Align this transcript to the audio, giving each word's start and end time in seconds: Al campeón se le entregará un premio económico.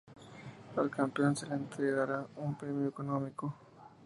Al 0.77 0.89
campeón 0.89 1.35
se 1.35 1.45
le 1.45 1.53
entregará 1.53 2.25
un 2.37 2.57
premio 2.57 2.87
económico. 2.87 3.53